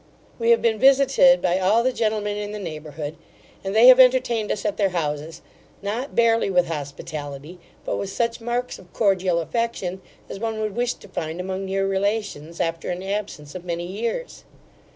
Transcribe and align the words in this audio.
We 0.39 0.49
have 0.49 0.63
been 0.63 0.79
visited 0.79 1.43
by 1.43 1.59
all 1.59 1.83
the 1.83 1.93
gentlemen 1.93 2.35
in 2.35 2.53
the 2.53 2.57
neighbourhood, 2.57 3.17
and 3.63 3.75
they 3.75 3.85
have 3.85 3.99
entertained 3.99 4.51
us 4.51 4.65
at 4.65 4.75
their 4.77 4.89
houses, 4.89 5.43
not 5.83 6.15
barely 6.15 6.49
with 6.49 6.65
hospitality, 6.69 7.59
but 7.85 7.97
with 7.97 8.09
such 8.09 8.41
marks 8.41 8.79
of 8.79 8.91
cordial 8.93 9.37
affection, 9.39 10.01
as 10.27 10.39
one 10.39 10.59
would 10.59 10.75
wish 10.75 10.95
to 10.95 11.07
find 11.07 11.39
among 11.39 11.65
near 11.65 11.85
relations, 11.85 12.59
after 12.59 12.89
an 12.89 13.03
absence 13.03 13.53
of 13.53 13.63
many 13.63 13.85
years. 13.85 14.43